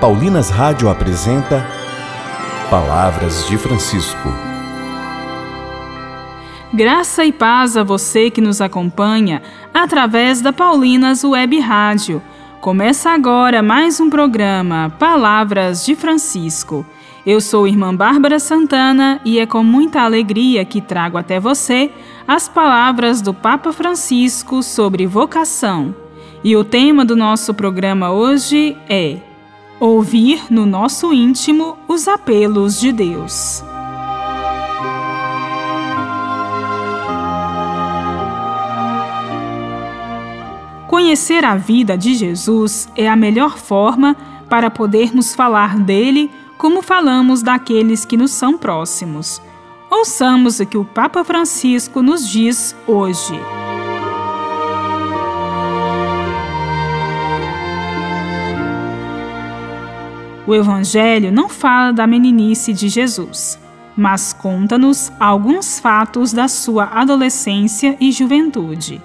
Paulinas 0.00 0.50
Rádio 0.50 0.90
apresenta 0.90 1.66
Palavras 2.68 3.46
de 3.48 3.56
Francisco. 3.56 4.28
Graça 6.70 7.24
e 7.24 7.32
paz 7.32 7.78
a 7.78 7.82
você 7.82 8.30
que 8.30 8.42
nos 8.42 8.60
acompanha 8.60 9.40
através 9.72 10.42
da 10.42 10.52
Paulinas 10.52 11.24
Web 11.24 11.58
Rádio. 11.60 12.20
Começa 12.60 13.08
agora 13.10 13.62
mais 13.62 13.98
um 13.98 14.10
programa 14.10 14.92
Palavras 14.98 15.86
de 15.86 15.96
Francisco. 15.96 16.84
Eu 17.24 17.40
sou 17.40 17.66
irmã 17.66 17.96
Bárbara 17.96 18.38
Santana 18.38 19.18
e 19.24 19.38
é 19.38 19.46
com 19.46 19.64
muita 19.64 20.02
alegria 20.02 20.62
que 20.66 20.82
trago 20.82 21.16
até 21.16 21.40
você 21.40 21.90
as 22.28 22.46
palavras 22.46 23.22
do 23.22 23.32
Papa 23.32 23.72
Francisco 23.72 24.62
sobre 24.62 25.06
vocação. 25.06 25.94
E 26.44 26.54
o 26.54 26.62
tema 26.62 27.02
do 27.02 27.16
nosso 27.16 27.54
programa 27.54 28.10
hoje 28.10 28.76
é 28.90 29.25
Ouvir 29.78 30.46
no 30.48 30.64
nosso 30.64 31.12
íntimo 31.12 31.76
os 31.86 32.08
apelos 32.08 32.80
de 32.80 32.90
Deus. 32.92 33.62
Conhecer 40.88 41.44
a 41.44 41.56
vida 41.56 41.98
de 41.98 42.14
Jesus 42.14 42.88
é 42.96 43.06
a 43.06 43.14
melhor 43.14 43.58
forma 43.58 44.16
para 44.48 44.70
podermos 44.70 45.34
falar 45.34 45.78
dele 45.78 46.30
como 46.56 46.80
falamos 46.80 47.42
daqueles 47.42 48.06
que 48.06 48.16
nos 48.16 48.30
são 48.30 48.56
próximos. 48.56 49.42
Ouçamos 49.90 50.58
o 50.58 50.64
que 50.64 50.78
o 50.78 50.86
Papa 50.86 51.22
Francisco 51.22 52.00
nos 52.00 52.26
diz 52.26 52.74
hoje. 52.86 53.38
O 60.46 60.54
Evangelho 60.54 61.32
não 61.32 61.48
fala 61.48 61.92
da 61.92 62.06
meninice 62.06 62.72
de 62.72 62.88
Jesus, 62.88 63.58
mas 63.96 64.32
conta-nos 64.32 65.10
alguns 65.18 65.80
fatos 65.80 66.32
da 66.32 66.46
sua 66.46 66.84
adolescência 66.84 67.96
e 67.98 68.12
juventude. 68.12 69.02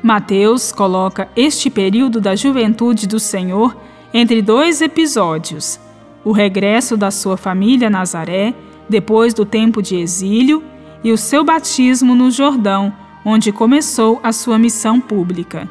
Mateus 0.00 0.70
coloca 0.70 1.28
este 1.34 1.68
período 1.68 2.20
da 2.20 2.36
juventude 2.36 3.08
do 3.08 3.18
Senhor 3.18 3.76
entre 4.12 4.40
dois 4.40 4.80
episódios: 4.80 5.80
o 6.24 6.30
regresso 6.30 6.96
da 6.96 7.10
sua 7.10 7.36
família 7.36 7.88
a 7.88 7.90
Nazaré, 7.90 8.54
depois 8.88 9.34
do 9.34 9.44
tempo 9.44 9.82
de 9.82 9.96
exílio, 9.96 10.62
e 11.02 11.10
o 11.10 11.18
seu 11.18 11.42
batismo 11.42 12.14
no 12.14 12.30
Jordão, 12.30 12.94
onde 13.24 13.50
começou 13.50 14.20
a 14.22 14.30
sua 14.30 14.58
missão 14.58 15.00
pública. 15.00 15.68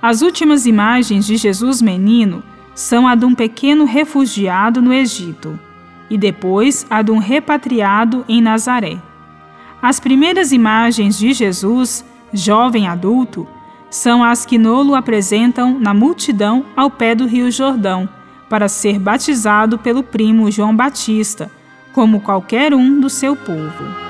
As 0.00 0.22
últimas 0.22 0.66
imagens 0.66 1.26
de 1.26 1.36
Jesus 1.36 1.82
menino 1.82 2.44
são 2.76 3.08
a 3.08 3.14
de 3.14 3.24
um 3.24 3.34
pequeno 3.34 3.86
refugiado 3.86 4.82
no 4.82 4.92
Egito 4.92 5.58
e 6.10 6.18
depois 6.18 6.86
a 6.90 7.00
de 7.00 7.10
um 7.10 7.18
repatriado 7.18 8.22
em 8.28 8.40
Nazaré. 8.40 8.98
As 9.80 9.98
primeiras 9.98 10.52
imagens 10.52 11.18
de 11.18 11.32
Jesus, 11.32 12.04
jovem 12.32 12.86
adulto, 12.86 13.48
são 13.88 14.22
as 14.22 14.44
que 14.44 14.58
Nolo 14.58 14.94
apresentam 14.94 15.78
na 15.80 15.94
multidão 15.94 16.66
ao 16.76 16.90
pé 16.90 17.14
do 17.14 17.26
Rio 17.26 17.50
Jordão, 17.50 18.08
para 18.48 18.68
ser 18.68 18.98
batizado 18.98 19.78
pelo 19.78 20.02
primo 20.02 20.50
João 20.50 20.76
Batista, 20.76 21.50
como 21.92 22.20
qualquer 22.20 22.74
um 22.74 23.00
do 23.00 23.08
seu 23.08 23.34
povo. 23.34 24.05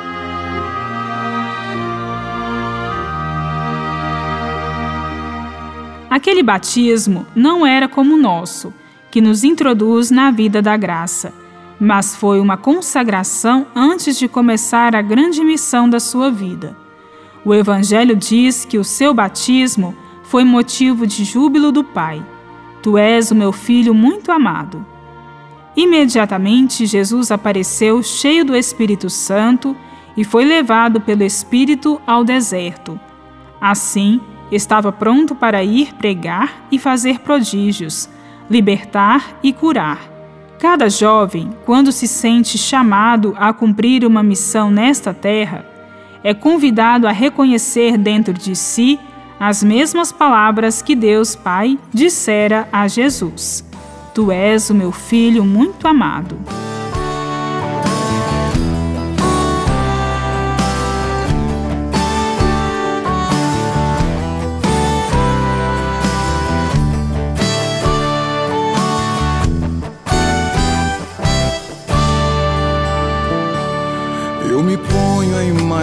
Aquele 6.17 6.42
batismo 6.42 7.27
não 7.36 7.67
era 7.67 7.86
como 7.86 8.14
o 8.14 8.17
nosso, 8.17 8.72
que 9.11 9.20
nos 9.20 9.45
introduz 9.45 10.11
na 10.11 10.31
vida 10.31 10.62
da 10.62 10.75
graça, 10.75 11.31
mas 11.78 12.17
foi 12.17 12.41
uma 12.41 12.56
consagração 12.56 13.67
antes 13.77 14.19
de 14.19 14.27
começar 14.27 14.97
a 14.97 15.03
grande 15.03 15.44
missão 15.44 15.87
da 15.87 16.00
sua 16.00 16.31
vida. 16.31 16.75
O 17.44 17.55
Evangelho 17.55 18.16
diz 18.16 18.65
que 18.65 18.78
o 18.78 18.82
seu 18.82 19.12
batismo 19.12 19.94
foi 20.22 20.43
motivo 20.43 21.06
de 21.06 21.22
júbilo 21.22 21.71
do 21.71 21.84
Pai. 21.84 22.25
Tu 22.82 22.97
és 22.97 23.31
o 23.31 23.34
meu 23.34 23.53
filho 23.53 23.93
muito 23.93 24.32
amado. 24.32 24.87
Imediatamente 25.76 26.87
Jesus 26.87 27.31
apareceu 27.31 28.03
cheio 28.03 28.43
do 28.43 28.56
Espírito 28.56 29.10
Santo 29.10 29.76
e 30.16 30.25
foi 30.25 30.47
levado 30.47 30.99
pelo 30.99 31.25
Espírito 31.25 32.00
ao 32.06 32.25
deserto. 32.25 32.99
Assim, 33.60 34.19
Estava 34.51 34.93
pronto 34.93 35.34
para 35.34 35.62
ir 35.62 35.95
pregar 35.95 36.67
e 36.71 36.79
fazer 36.79 37.21
prodígios, 37.21 38.09
libertar 38.49 39.39
e 39.43 39.53
curar. 39.53 39.99
Cada 40.59 40.89
jovem, 40.89 41.51
quando 41.65 41.93
se 41.93 42.07
sente 42.09 42.56
chamado 42.56 43.35
a 43.39 43.53
cumprir 43.53 44.05
uma 44.05 44.23
missão 44.23 44.71
nesta 44.71 45.12
terra, 45.12 45.67
é 46.25 46.33
convidado 46.33 47.06
a 47.06 47.12
reconhecer 47.12 47.99
dentro 47.99 48.33
de 48.33 48.56
si 48.56 48.99
as 49.39 49.62
mesmas 49.62 50.11
palavras 50.11 50.81
que 50.81 50.97
Deus 50.97 51.37
Pai 51.37 51.79
dissera 51.93 52.69
a 52.73 52.89
Jesus: 52.89 53.65
Tu 54.15 54.33
és 54.33 54.71
o 54.71 54.75
meu 54.75 54.93
filho 54.93 55.45
muito 55.45 55.87
amado. 55.87 56.37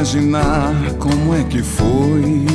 Imaginar 0.03 0.73
como 0.99 1.33
é 1.33 1.43
que 1.45 1.63
foi. 1.63 2.45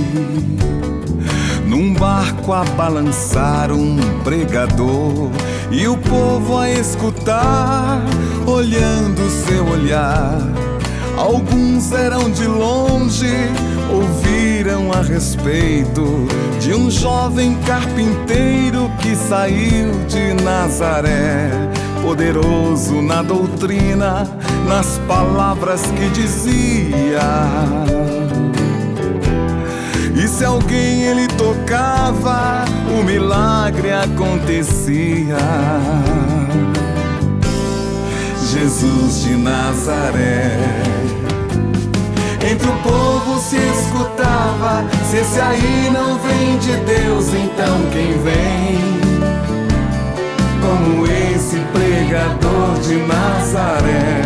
Num 1.66 1.94
barco 1.94 2.52
a 2.52 2.62
balançar 2.62 3.72
um 3.72 3.96
pregador 4.22 5.30
e 5.70 5.88
o 5.88 5.96
povo 5.96 6.58
a 6.58 6.70
escutar, 6.70 8.02
olhando 8.46 9.30
seu 9.30 9.66
olhar. 9.66 10.38
Alguns 11.16 11.90
eram 11.92 12.30
de 12.30 12.46
longe, 12.46 13.34
ouviram 13.90 14.92
a 14.92 15.00
respeito 15.00 16.28
de 16.60 16.74
um 16.74 16.90
jovem 16.90 17.56
carpinteiro 17.66 18.90
que 19.00 19.16
saiu 19.16 19.92
de 20.06 20.34
Nazaré 20.42 21.50
poderoso 22.08 23.02
na 23.02 23.20
doutrina, 23.20 24.26
nas 24.66 24.98
palavras 25.06 25.82
que 25.82 26.08
dizia. 26.08 27.20
E 30.16 30.26
se 30.26 30.42
alguém 30.42 31.02
ele 31.02 31.28
tocava, 31.28 32.64
o 32.98 33.04
milagre 33.04 33.92
acontecia. 33.92 35.36
Jesus 38.52 39.24
de 39.24 39.36
Nazaré. 39.36 40.56
Entre 42.50 42.68
o 42.68 42.76
povo 42.78 43.38
se 43.38 43.56
escutava: 43.56 44.82
se 45.10 45.18
esse 45.18 45.38
aí 45.38 45.90
não 45.92 46.18
vem 46.20 46.56
de 46.56 46.72
Deus, 46.86 47.34
então 47.34 47.78
quem 47.92 48.18
vem? 48.22 49.57
Pregador 52.08 52.80
de 52.80 52.96
Nazaré, 53.02 54.22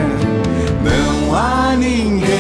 não 0.84 1.34
há 1.34 1.74
ninguém. 1.76 2.30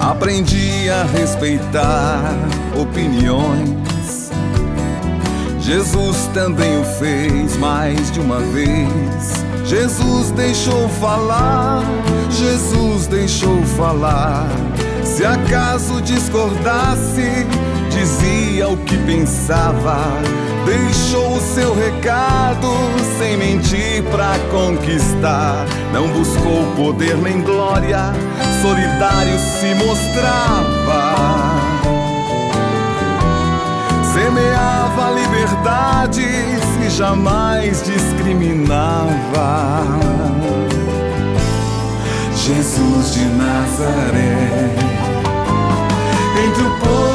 Aprendi 0.00 0.90
a 0.90 1.04
respeitar 1.16 2.34
opiniões. 2.76 4.32
Jesus 5.60 6.28
também 6.34 6.80
o 6.80 6.84
fez 6.98 7.56
mais 7.58 8.10
de 8.10 8.18
uma 8.18 8.40
vez. 8.40 9.44
Jesus 9.64 10.32
deixou 10.32 10.88
falar, 11.00 11.84
Jesus 12.32 13.06
deixou 13.06 13.62
falar. 13.76 14.48
Se 15.04 15.24
acaso 15.24 16.02
discordasse, 16.02 17.46
dizia 17.90 18.68
o 18.68 18.76
que 18.78 18.96
pensava. 18.98 19.98
Deixou 20.68 21.36
o 21.36 21.40
seu 21.40 21.74
recado 21.74 22.68
sem 23.18 23.38
mentir 23.38 24.02
pra 24.10 24.34
conquistar. 24.50 25.64
Não 25.94 26.08
buscou 26.08 26.62
poder 26.76 27.16
nem 27.16 27.40
glória, 27.40 28.12
solidário 28.60 29.38
se 29.38 29.74
mostrava. 29.82 31.14
Semeava 34.12 35.10
liberdades 35.12 36.26
e 36.86 36.90
jamais 36.90 37.82
discriminava. 37.84 39.86
Jesus 42.36 43.14
de 43.14 43.24
Nazaré 43.24 44.74
entre 46.44 46.62
o 46.62 46.70
povo 46.78 47.07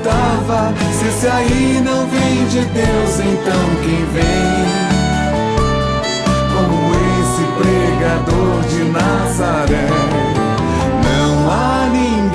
se 0.00 0.08
escutava: 0.08 0.74
se 0.98 1.08
esse 1.08 1.26
aí 1.26 1.80
não 1.84 2.06
vem 2.08 2.46
de 2.46 2.64
Deus, 2.66 3.20
então 3.20 3.62
quem 3.82 4.04
vem? 4.12 4.90
Como 6.54 6.92
esse 7.20 7.44
pregador 7.58 8.62
de 8.68 8.84
Nazaré, 8.90 9.88
não 11.04 11.50
há 11.50 11.88
ninguém. 11.90 12.30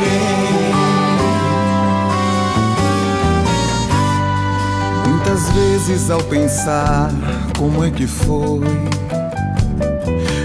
Muitas 5.08 5.50
vezes 5.50 6.10
ao 6.10 6.22
pensar 6.24 7.12
como 7.58 7.84
é 7.84 7.92
que 7.92 8.08
foi, 8.08 8.62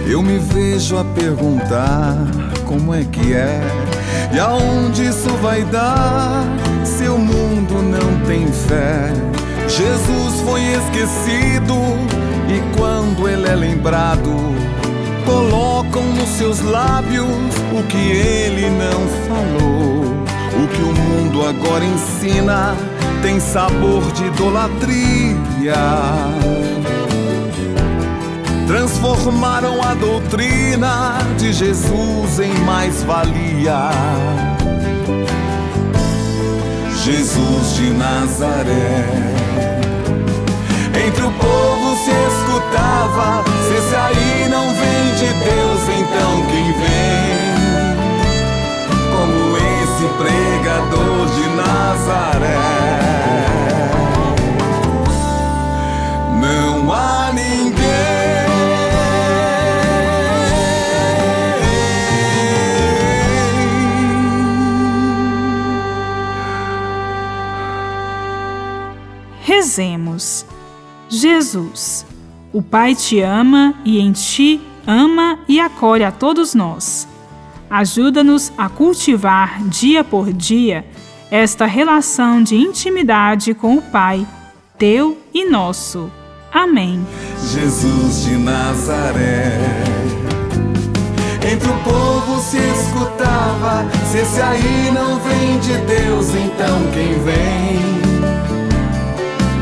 eu 0.06 0.22
me 0.22 0.38
vejo 0.38 0.98
a 0.98 1.04
perguntar 1.04 2.16
como 2.66 2.94
é 2.94 3.04
que 3.04 3.34
é 3.34 3.60
e 4.32 4.38
aonde 4.38 5.06
isso 5.06 5.28
vai 5.42 5.64
dar 5.64 6.44
se 7.00 7.08
o 7.08 7.16
mundo 7.16 7.82
não 7.82 8.26
tem 8.26 8.46
fé? 8.52 9.10
Jesus 9.66 10.40
foi 10.42 10.60
esquecido 10.60 11.74
e 12.46 12.76
quando 12.76 13.26
ele 13.26 13.48
é 13.48 13.54
lembrado, 13.54 14.30
colocam 15.24 16.02
nos 16.12 16.28
seus 16.30 16.60
lábios 16.60 17.26
o 17.72 17.82
que 17.84 17.96
ele 17.96 18.68
não 18.68 19.00
falou. 19.26 20.00
O 20.62 20.68
que 20.68 20.82
o 20.82 20.92
mundo 20.92 21.46
agora 21.46 21.84
ensina 21.84 22.76
tem 23.22 23.40
sabor 23.40 24.02
de 24.12 24.26
idolatria 24.26 25.74
transformaram 28.66 29.82
a 29.82 29.94
doutrina 29.94 31.18
de 31.36 31.52
Jesus 31.52 32.38
em 32.38 32.54
mais-valia. 32.60 33.90
Jesus 37.04 37.76
de 37.76 37.94
Nazaré. 37.94 39.06
Entre 41.06 41.22
o 41.22 41.30
povo 41.30 41.96
se 41.96 42.10
escutava: 42.10 43.42
se 43.66 43.74
esse 43.74 43.94
aí 43.94 44.48
não 44.50 44.68
vem 44.68 45.14
de 45.14 45.32
Deus, 45.32 45.80
então 45.98 46.46
quem 46.50 46.72
vem? 46.74 47.40
Como 49.16 49.56
esse 49.56 50.06
pregador 50.18 51.26
de 51.34 51.48
Nazaré. 51.56 53.09
Rezemos. 69.60 70.46
Jesus, 71.06 72.06
o 72.50 72.62
Pai 72.62 72.94
te 72.94 73.20
ama 73.20 73.74
e 73.84 74.00
em 74.00 74.10
ti 74.10 74.58
ama 74.86 75.38
e 75.46 75.60
acolhe 75.60 76.02
a 76.02 76.10
todos 76.10 76.54
nós. 76.54 77.06
Ajuda-nos 77.68 78.50
a 78.56 78.70
cultivar 78.70 79.62
dia 79.64 80.02
por 80.02 80.32
dia 80.32 80.86
esta 81.30 81.66
relação 81.66 82.42
de 82.42 82.56
intimidade 82.56 83.52
com 83.52 83.76
o 83.76 83.82
Pai, 83.82 84.26
teu 84.78 85.18
e 85.34 85.44
nosso. 85.44 86.10
Amém. 86.50 87.06
Jesus 87.52 88.24
de 88.24 88.38
Nazaré. 88.38 89.58
Entre 91.52 91.68
o 91.68 91.78
povo 91.84 92.40
se 92.40 92.56
escutava: 92.56 93.86
se 94.10 94.20
esse 94.20 94.40
aí 94.40 94.90
não 94.94 95.18
vem 95.18 95.58
de 95.58 95.76
Deus, 95.86 96.34
então 96.34 96.80
quem 96.94 97.12
vem? 97.22 97.99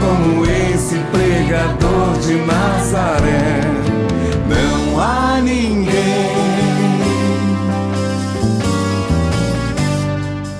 Como 0.08 0.44
esse 0.46 0.96
pregador 1.12 2.19
de 2.20 2.34
Nazaré. 2.37 3.60
Não 4.49 5.00
há 5.00 5.40
ninguém. 5.43 6.38